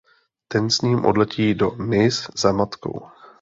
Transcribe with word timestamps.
Ten 0.47 0.69
s 0.69 0.81
ním 0.81 1.05
odletí 1.05 1.53
do 1.53 1.71
Nice 1.77 2.31
za 2.35 2.51
matkou. 2.51 3.01